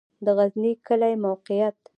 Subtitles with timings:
[0.25, 1.77] د غزنی کلی موقعیت